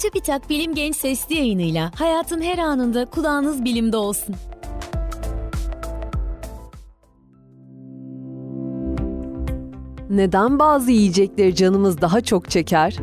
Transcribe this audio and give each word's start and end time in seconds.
TÜBİTAK 0.00 0.50
Bilim 0.50 0.74
Genç 0.74 0.96
Sesli 0.96 1.34
yayınıyla 1.34 1.90
hayatın 1.94 2.42
her 2.42 2.58
anında 2.58 3.04
kulağınız 3.04 3.64
bilimde 3.64 3.96
olsun. 3.96 4.34
Neden 10.10 10.58
bazı 10.58 10.90
yiyecekleri 10.90 11.54
canımız 11.54 12.00
daha 12.00 12.20
çok 12.20 12.50
çeker? 12.50 12.96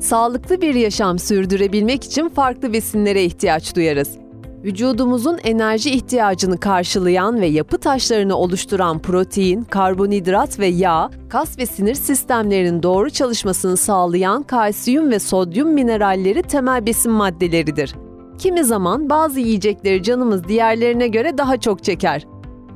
Sağlıklı 0.00 0.60
bir 0.60 0.74
yaşam 0.74 1.18
sürdürebilmek 1.18 2.04
için 2.04 2.28
farklı 2.28 2.72
besinlere 2.72 3.24
ihtiyaç 3.24 3.76
duyarız. 3.76 4.25
Vücudumuzun 4.66 5.38
enerji 5.44 5.90
ihtiyacını 5.90 6.60
karşılayan 6.60 7.40
ve 7.40 7.46
yapı 7.46 7.78
taşlarını 7.78 8.36
oluşturan 8.36 8.98
protein, 8.98 9.62
karbonhidrat 9.62 10.58
ve 10.58 10.66
yağ, 10.66 11.10
kas 11.28 11.58
ve 11.58 11.66
sinir 11.66 11.94
sistemlerinin 11.94 12.82
doğru 12.82 13.10
çalışmasını 13.10 13.76
sağlayan 13.76 14.42
kalsiyum 14.42 15.10
ve 15.10 15.18
sodyum 15.18 15.68
mineralleri 15.68 16.42
temel 16.42 16.86
besin 16.86 17.12
maddeleridir. 17.12 17.94
Kimi 18.38 18.64
zaman 18.64 19.10
bazı 19.10 19.40
yiyecekleri 19.40 20.02
canımız 20.02 20.44
diğerlerine 20.44 21.08
göre 21.08 21.38
daha 21.38 21.56
çok 21.56 21.84
çeker. 21.84 22.26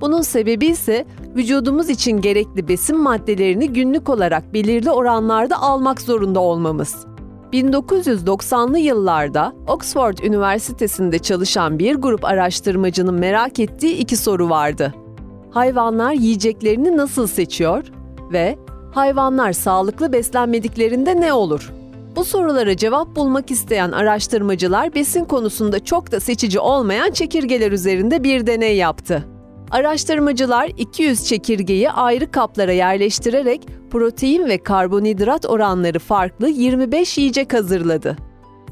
Bunun 0.01 0.23
sebebi 0.23 0.67
ise 0.67 1.07
vücudumuz 1.37 1.91
için 1.91 2.20
gerekli 2.20 2.69
besin 2.69 2.97
maddelerini 2.97 3.73
günlük 3.73 4.09
olarak 4.09 4.55
belirli 4.55 4.91
oranlarda 4.91 5.62
almak 5.62 6.01
zorunda 6.01 6.41
olmamız. 6.41 7.09
1990'lı 7.53 8.79
yıllarda 8.79 9.53
Oxford 9.67 10.19
Üniversitesi'nde 10.19 11.19
çalışan 11.19 11.79
bir 11.79 11.95
grup 11.95 12.25
araştırmacının 12.25 13.15
merak 13.15 13.59
ettiği 13.59 13.97
iki 13.97 14.17
soru 14.17 14.51
vardı. 14.51 14.95
Hayvanlar 15.51 16.13
yiyeceklerini 16.13 16.97
nasıl 16.97 17.27
seçiyor 17.27 17.85
ve 18.33 18.59
hayvanlar 18.95 19.53
sağlıklı 19.53 20.13
beslenmediklerinde 20.13 21.21
ne 21.21 21.33
olur? 21.33 21.73
Bu 22.17 22.25
sorulara 22.25 22.77
cevap 22.77 23.17
bulmak 23.17 23.51
isteyen 23.51 23.92
araştırmacılar 23.92 24.95
besin 24.95 25.25
konusunda 25.25 25.85
çok 25.85 26.12
da 26.12 26.20
seçici 26.20 26.61
olmayan 26.61 27.11
çekirgeler 27.11 27.73
üzerinde 27.73 28.23
bir 28.23 28.47
deney 28.47 28.77
yaptı. 28.77 29.25
Araştırmacılar 29.71 30.71
200 30.79 31.25
çekirgeyi 31.25 31.91
ayrı 31.91 32.31
kaplara 32.31 32.73
yerleştirerek 32.73 33.67
protein 33.91 34.49
ve 34.49 34.59
karbonhidrat 34.59 35.47
oranları 35.47 35.99
farklı 35.99 36.49
25 36.49 37.19
yiyecek 37.19 37.53
hazırladı. 37.53 38.17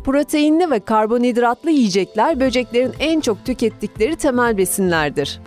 Proteinli 0.05 0.71
ve 0.71 0.81
karbonhidratlı 0.81 1.71
yiyecekler 1.71 2.41
böceklerin 2.41 2.93
en 3.01 3.21
çok 3.21 3.45
tükettikleri 3.45 4.17
temel 4.17 4.59
besinlerdir. 4.59 5.41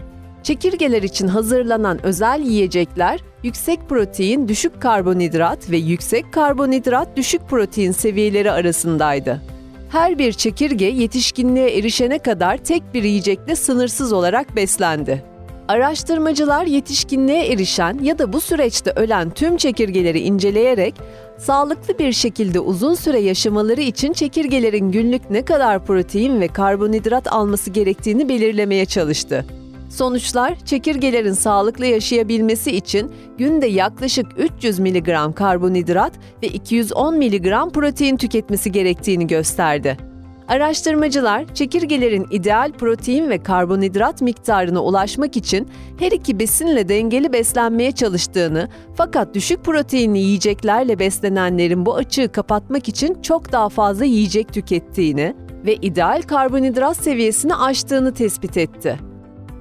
Çekirgeler 0.44 1.04
için 1.04 1.28
hazırlanan 1.28 2.06
özel 2.06 2.42
yiyecekler 2.42 3.20
yüksek 3.44 3.90
protein, 3.90 4.48
düşük 4.48 4.82
karbonhidrat 4.82 5.72
ve 5.72 5.78
yüksek 5.78 6.34
karbonhidrat, 6.34 7.18
düşük 7.18 7.42
protein 7.50 7.92
seviyeleri 7.92 8.52
arasındaydı. 8.52 9.42
Her 9.90 10.20
bir 10.20 10.34
çekirge 10.34 10.86
yetişkinliğe 10.86 11.78
erişene 11.78 12.20
kadar 12.20 12.58
tek 12.58 12.94
bir 12.94 13.04
yiyecekle 13.04 13.56
sınırsız 13.56 14.14
olarak 14.14 14.56
beslendi. 14.56 15.31
Araştırmacılar 15.68 16.66
yetişkinliğe 16.66 17.48
erişen 17.48 18.00
ya 18.04 18.20
da 18.20 18.34
bu 18.34 18.42
süreçte 18.42 18.92
ölen 18.96 19.30
tüm 19.30 19.58
çekirgeleri 19.58 20.20
inceleyerek 20.20 20.96
sağlıklı 21.38 22.00
bir 22.00 22.12
şekilde 22.12 22.60
uzun 22.60 22.94
süre 22.94 23.20
yaşamaları 23.20 23.82
için 23.82 24.14
çekirgelerin 24.14 24.92
günlük 24.92 25.30
ne 25.32 25.46
kadar 25.46 25.86
protein 25.86 26.42
ve 26.42 26.48
karbonhidrat 26.48 27.34
alması 27.34 27.70
gerektiğini 27.70 28.30
belirlemeye 28.30 28.86
çalıştı. 28.86 29.46
Sonuçlar, 29.90 30.56
çekirgelerin 30.66 31.34
sağlıklı 31.34 31.86
yaşayabilmesi 31.86 32.72
için 32.72 33.12
günde 33.38 33.68
yaklaşık 33.68 34.26
300 34.38 34.80
mg 34.80 35.36
karbonhidrat 35.36 36.14
ve 36.44 36.48
210 36.48 37.18
mg 37.18 37.74
protein 37.74 38.18
tüketmesi 38.18 38.72
gerektiğini 38.72 39.28
gösterdi. 39.28 40.11
Araştırmacılar 40.48 41.54
çekirgelerin 41.54 42.28
ideal 42.32 42.72
protein 42.72 43.30
ve 43.30 43.44
karbonhidrat 43.44 44.22
miktarına 44.22 44.84
ulaşmak 44.84 45.38
için 45.38 45.68
her 46.00 46.12
iki 46.12 46.40
besinle 46.40 46.90
dengeli 46.90 47.34
beslenmeye 47.34 47.92
çalıştığını 47.92 48.70
fakat 48.96 49.36
düşük 49.36 49.64
proteinli 49.64 50.20
yiyeceklerle 50.20 51.00
beslenenlerin 51.00 51.86
bu 51.86 51.96
açığı 51.96 52.32
kapatmak 52.32 52.90
için 52.90 53.22
çok 53.22 53.52
daha 53.52 53.70
fazla 53.70 54.06
yiyecek 54.06 54.54
tükettiğini 54.54 55.36
ve 55.66 55.76
ideal 55.76 56.22
karbonhidrat 56.22 56.98
seviyesini 56.98 57.56
aştığını 57.56 58.14
tespit 58.14 58.58
etti. 58.58 59.00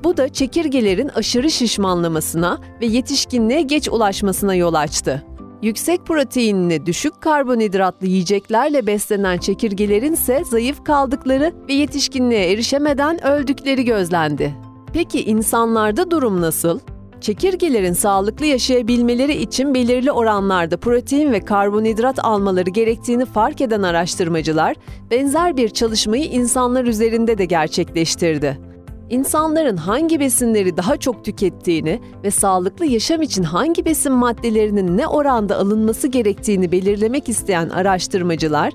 Bu 0.05 0.17
da 0.17 0.29
çekirgelerin 0.29 1.09
aşırı 1.09 1.51
şişmanlamasına 1.51 2.59
ve 2.81 2.87
yetişkinliğe 2.87 3.63
geç 3.63 3.89
ulaşmasına 3.89 4.55
yol 4.55 4.75
açtı. 4.75 5.25
Yüksek 5.63 6.07
proteinli, 6.07 6.87
düşük 6.87 7.21
karbonhidratlı 7.21 8.07
yiyeceklerle 8.07 8.87
beslenen 8.87 9.39
çekirgelerin 9.39 10.13
ise 10.13 10.45
zayıf 10.45 10.85
kaldıkları 10.85 11.53
ve 11.69 11.73
yetişkinliğe 11.73 12.53
erişemeden 12.53 13.27
öldükleri 13.27 13.85
gözlendi. 13.85 14.55
Peki 14.93 15.25
insanlarda 15.25 16.11
durum 16.11 16.41
nasıl? 16.41 16.81
Çekirgelerin 17.21 17.93
sağlıklı 17.93 18.47
yaşayabilmeleri 18.47 19.43
için 19.43 19.75
belirli 19.75 20.13
oranlarda 20.13 20.77
protein 20.77 21.33
ve 21.33 21.41
karbonhidrat 21.41 22.25
almaları 22.25 22.71
gerektiğini 22.71 23.25
fark 23.25 23.61
eden 23.61 23.83
araştırmacılar 23.83 24.77
benzer 25.11 25.57
bir 25.57 25.69
çalışmayı 25.69 26.25
insanlar 26.25 26.85
üzerinde 26.85 27.39
de 27.39 27.45
gerçekleştirdi 27.45 28.70
insanların 29.11 29.77
hangi 29.77 30.21
besinleri 30.21 30.77
daha 30.77 30.97
çok 30.97 31.25
tükettiğini 31.25 32.01
ve 32.25 32.31
sağlıklı 32.31 32.87
yaşam 32.87 33.23
için 33.23 33.43
hangi 33.43 33.85
besin 33.85 34.13
maddelerinin 34.13 34.97
ne 34.97 35.07
oranda 35.07 35.57
alınması 35.57 36.09
gerektiğini 36.09 36.73
belirlemek 36.73 37.29
isteyen 37.29 37.69
araştırmacılar, 37.69 38.73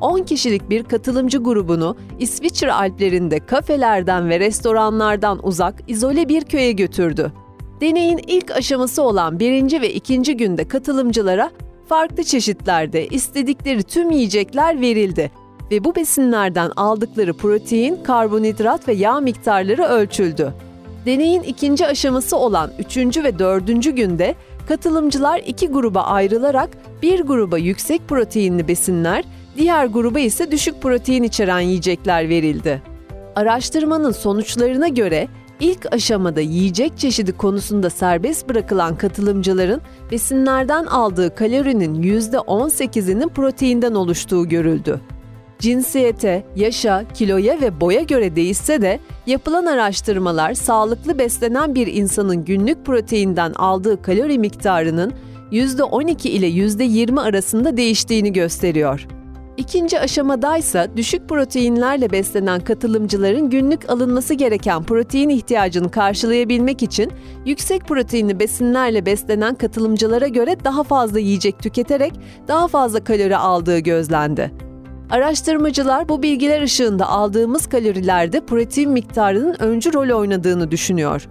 10 0.00 0.22
kişilik 0.22 0.70
bir 0.70 0.84
katılımcı 0.84 1.38
grubunu 1.38 1.96
İsviçre 2.18 2.72
Alplerinde 2.72 3.46
kafelerden 3.46 4.28
ve 4.28 4.40
restoranlardan 4.40 5.46
uzak 5.46 5.74
izole 5.86 6.28
bir 6.28 6.44
köye 6.44 6.72
götürdü. 6.72 7.32
Deneyin 7.80 8.20
ilk 8.26 8.50
aşaması 8.50 9.02
olan 9.02 9.40
birinci 9.40 9.80
ve 9.80 9.94
ikinci 9.94 10.36
günde 10.36 10.68
katılımcılara 10.68 11.50
farklı 11.88 12.24
çeşitlerde 12.24 13.06
istedikleri 13.06 13.82
tüm 13.82 14.10
yiyecekler 14.10 14.80
verildi 14.80 15.30
ve 15.72 15.84
bu 15.84 15.94
besinlerden 15.94 16.70
aldıkları 16.76 17.34
protein, 17.34 17.98
karbonhidrat 18.02 18.88
ve 18.88 18.92
yağ 18.92 19.20
miktarları 19.20 19.82
ölçüldü. 19.82 20.52
Deneyin 21.06 21.42
ikinci 21.42 21.86
aşaması 21.86 22.36
olan 22.36 22.70
üçüncü 22.78 23.24
ve 23.24 23.38
dördüncü 23.38 23.90
günde 23.90 24.34
katılımcılar 24.68 25.42
iki 25.46 25.68
gruba 25.68 26.02
ayrılarak 26.02 26.70
bir 27.02 27.20
gruba 27.20 27.58
yüksek 27.58 28.08
proteinli 28.08 28.68
besinler, 28.68 29.24
diğer 29.56 29.86
gruba 29.86 30.20
ise 30.20 30.50
düşük 30.50 30.82
protein 30.82 31.22
içeren 31.22 31.60
yiyecekler 31.60 32.28
verildi. 32.28 32.82
Araştırmanın 33.36 34.12
sonuçlarına 34.12 34.88
göre 34.88 35.28
ilk 35.60 35.92
aşamada 35.92 36.40
yiyecek 36.40 36.98
çeşidi 36.98 37.32
konusunda 37.32 37.90
serbest 37.90 38.48
bırakılan 38.48 38.96
katılımcıların 38.96 39.80
besinlerden 40.10 40.84
aldığı 40.84 41.34
kalorinin 41.34 42.02
%18'inin 42.02 43.28
proteinden 43.28 43.94
oluştuğu 43.94 44.48
görüldü. 44.48 45.00
Cinsiyete, 45.62 46.44
yaşa, 46.56 47.04
kiloya 47.14 47.60
ve 47.60 47.80
boya 47.80 48.02
göre 48.02 48.36
değişse 48.36 48.82
de 48.82 49.00
yapılan 49.26 49.66
araştırmalar 49.66 50.54
sağlıklı 50.54 51.18
beslenen 51.18 51.74
bir 51.74 51.86
insanın 51.86 52.44
günlük 52.44 52.86
proteinden 52.86 53.52
aldığı 53.52 54.02
kalori 54.02 54.38
miktarının 54.38 55.12
%12 55.52 56.28
ile 56.28 56.48
%20 56.48 57.20
arasında 57.20 57.76
değiştiğini 57.76 58.32
gösteriyor. 58.32 59.06
İkinci 59.56 60.00
aşamadaysa 60.00 60.96
düşük 60.96 61.28
proteinlerle 61.28 62.10
beslenen 62.10 62.60
katılımcıların 62.60 63.50
günlük 63.50 63.90
alınması 63.90 64.34
gereken 64.34 64.82
protein 64.82 65.28
ihtiyacını 65.28 65.90
karşılayabilmek 65.90 66.82
için 66.82 67.12
yüksek 67.46 67.84
proteinli 67.84 68.40
besinlerle 68.40 69.06
beslenen 69.06 69.54
katılımcılara 69.54 70.28
göre 70.28 70.56
daha 70.64 70.82
fazla 70.82 71.18
yiyecek 71.18 71.58
tüketerek 71.58 72.12
daha 72.48 72.68
fazla 72.68 73.04
kalori 73.04 73.36
aldığı 73.36 73.78
gözlendi. 73.78 74.71
Araştırmacılar 75.12 76.08
bu 76.08 76.22
bilgiler 76.22 76.62
ışığında 76.62 77.08
aldığımız 77.08 77.66
kalorilerde 77.66 78.46
protein 78.46 78.90
miktarının 78.90 79.56
öncü 79.58 79.92
rol 79.92 80.18
oynadığını 80.18 80.70
düşünüyor. 80.70 81.28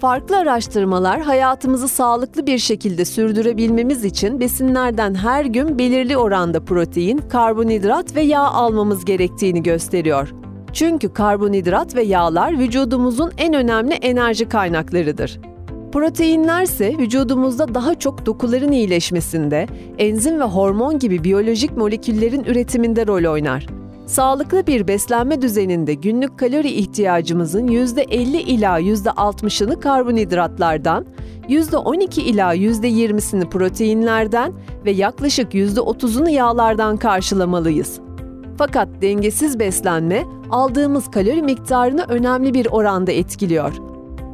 Farklı 0.00 0.36
araştırmalar 0.36 1.20
hayatımızı 1.20 1.88
sağlıklı 1.88 2.46
bir 2.46 2.58
şekilde 2.58 3.04
sürdürebilmemiz 3.04 4.04
için 4.04 4.40
besinlerden 4.40 5.14
her 5.14 5.44
gün 5.44 5.78
belirli 5.78 6.16
oranda 6.16 6.64
protein, 6.64 7.18
karbonhidrat 7.18 8.16
ve 8.16 8.22
yağ 8.22 8.42
almamız 8.44 9.04
gerektiğini 9.04 9.62
gösteriyor. 9.62 10.32
Çünkü 10.72 11.12
karbonhidrat 11.12 11.96
ve 11.96 12.02
yağlar 12.02 12.58
vücudumuzun 12.58 13.32
en 13.38 13.54
önemli 13.54 13.94
enerji 13.94 14.48
kaynaklarıdır. 14.48 15.40
Proteinler 15.92 16.62
ise 16.62 16.94
vücudumuzda 16.98 17.74
daha 17.74 17.94
çok 17.94 18.26
dokuların 18.26 18.72
iyileşmesinde, 18.72 19.66
enzim 19.98 20.40
ve 20.40 20.44
hormon 20.44 20.98
gibi 20.98 21.24
biyolojik 21.24 21.76
moleküllerin 21.76 22.44
üretiminde 22.44 23.06
rol 23.06 23.32
oynar. 23.32 23.66
Sağlıklı 24.06 24.66
bir 24.66 24.88
beslenme 24.88 25.42
düzeninde 25.42 25.94
günlük 25.94 26.38
kalori 26.38 26.68
ihtiyacımızın 26.68 27.66
%50 27.66 28.36
ila 28.36 28.80
%60'ını 28.80 29.80
karbonhidratlardan, 29.80 31.06
%12 31.48 32.20
ila 32.20 32.54
%20'sini 32.54 33.50
proteinlerden 33.50 34.52
ve 34.84 34.90
yaklaşık 34.90 35.54
%30'unu 35.54 36.30
yağlardan 36.30 36.96
karşılamalıyız. 36.96 38.00
Fakat 38.58 38.88
dengesiz 39.02 39.58
beslenme 39.58 40.24
aldığımız 40.50 41.10
kalori 41.10 41.42
miktarını 41.42 42.04
önemli 42.08 42.54
bir 42.54 42.66
oranda 42.66 43.12
etkiliyor. 43.12 43.87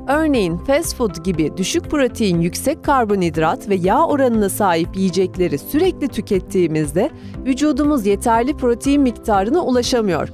Örneğin 0.09 0.57
fast 0.57 0.97
food 0.97 1.25
gibi 1.25 1.57
düşük 1.57 1.91
protein, 1.91 2.41
yüksek 2.41 2.85
karbonhidrat 2.85 3.69
ve 3.69 3.75
yağ 3.75 4.07
oranına 4.07 4.49
sahip 4.49 4.97
yiyecekleri 4.97 5.59
sürekli 5.59 6.09
tükettiğimizde 6.09 7.11
vücudumuz 7.47 8.07
yeterli 8.07 8.57
protein 8.57 9.03
miktarına 9.03 9.61
ulaşamıyor. 9.61 10.29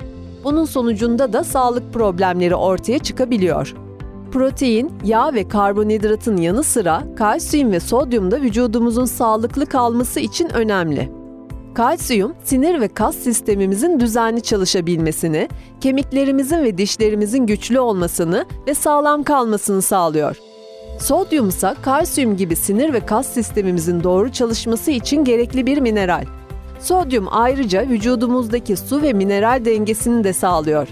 Bunun 0.44 0.64
sonucunda 0.64 1.32
da 1.32 1.44
sağlık 1.44 1.94
problemleri 1.94 2.54
ortaya 2.54 2.98
çıkabiliyor. 2.98 3.74
Protein, 4.32 4.92
yağ 5.04 5.34
ve 5.34 5.48
karbonhidratın 5.48 6.36
yanı 6.36 6.62
sıra 6.62 7.02
kalsiyum 7.16 7.72
ve 7.72 7.80
sodyum 7.80 8.30
da 8.30 8.40
vücudumuzun 8.40 9.04
sağlıklı 9.04 9.66
kalması 9.66 10.20
için 10.20 10.48
önemli. 10.54 11.19
Kalsiyum, 11.74 12.34
sinir 12.44 12.80
ve 12.80 12.88
kas 12.88 13.16
sistemimizin 13.16 14.00
düzenli 14.00 14.42
çalışabilmesini, 14.42 15.48
kemiklerimizin 15.80 16.64
ve 16.64 16.78
dişlerimizin 16.78 17.46
güçlü 17.46 17.80
olmasını 17.80 18.46
ve 18.66 18.74
sağlam 18.74 19.22
kalmasını 19.22 19.82
sağlıyor. 19.82 20.36
Sodyum 20.98 21.48
ise 21.48 21.74
kalsiyum 21.82 22.36
gibi 22.36 22.56
sinir 22.56 22.92
ve 22.92 23.00
kas 23.00 23.26
sistemimizin 23.26 24.02
doğru 24.02 24.32
çalışması 24.32 24.90
için 24.90 25.24
gerekli 25.24 25.66
bir 25.66 25.78
mineral. 25.78 26.24
Sodyum 26.80 27.26
ayrıca 27.30 27.88
vücudumuzdaki 27.88 28.76
su 28.76 29.02
ve 29.02 29.12
mineral 29.12 29.64
dengesini 29.64 30.24
de 30.24 30.32
sağlıyor. 30.32 30.88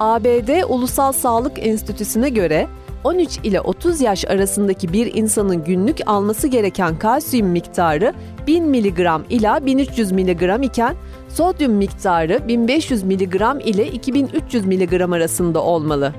ABD 0.00 0.62
Ulusal 0.68 1.12
Sağlık 1.12 1.66
Enstitüsü'ne 1.66 2.28
göre 2.28 2.66
13 3.04 3.38
ile 3.42 3.60
30 3.60 4.00
yaş 4.00 4.24
arasındaki 4.24 4.92
bir 4.92 5.14
insanın 5.14 5.64
günlük 5.64 6.00
alması 6.06 6.48
gereken 6.48 6.98
kalsiyum 6.98 7.48
miktarı 7.48 8.14
1000 8.46 8.64
mg 8.64 8.98
ila 9.30 9.66
1300 9.66 10.12
mg 10.12 10.64
iken 10.64 10.96
sodyum 11.28 11.72
miktarı 11.72 12.48
1500 12.48 13.04
mg 13.04 13.42
ile 13.64 13.86
2300 13.86 14.66
mg 14.66 15.00
arasında 15.00 15.62
olmalı. 15.62 16.12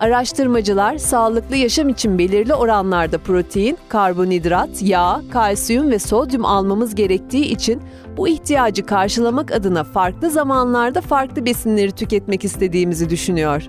Araştırmacılar 0.00 0.98
sağlıklı 0.98 1.56
yaşam 1.56 1.88
için 1.88 2.18
belirli 2.18 2.54
oranlarda 2.54 3.18
protein, 3.18 3.78
karbonhidrat, 3.88 4.82
yağ, 4.82 5.20
kalsiyum 5.32 5.90
ve 5.90 5.98
sodyum 5.98 6.44
almamız 6.44 6.94
gerektiği 6.94 7.44
için 7.44 7.82
bu 8.16 8.28
ihtiyacı 8.28 8.86
karşılamak 8.86 9.52
adına 9.52 9.84
farklı 9.84 10.30
zamanlarda 10.30 11.00
farklı 11.00 11.44
besinleri 11.44 11.92
tüketmek 11.92 12.44
istediğimizi 12.44 13.10
düşünüyor. 13.10 13.68